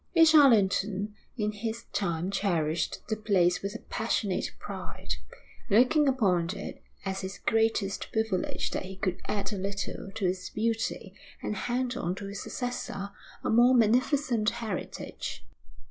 [0.15, 5.13] Each Allerton in his time cherished the place with a passionate pride,
[5.69, 10.49] looking upon it as his greatest privilege that he could add a little to its
[10.49, 13.11] beauty and hand on to his successor
[13.43, 15.45] a more magnificent heritage.